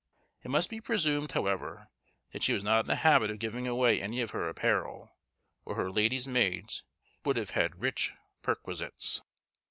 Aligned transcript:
It 0.41 0.49
must 0.49 0.71
be 0.71 0.81
presumed, 0.81 1.33
however, 1.33 1.89
that 2.31 2.41
she 2.41 2.53
was 2.53 2.63
not 2.63 2.85
in 2.85 2.87
the 2.87 2.95
habit 2.95 3.29
of 3.29 3.37
giving 3.37 3.67
away 3.67 4.01
any 4.01 4.19
of 4.21 4.31
her 4.31 4.49
apparel, 4.49 5.11
or 5.63 5.75
her 5.75 5.91
ladies' 5.91 6.27
maids 6.27 6.81
would 7.23 7.37
have 7.37 7.51
had 7.51 7.79
rich 7.79 8.11
perquisites. 8.41 9.21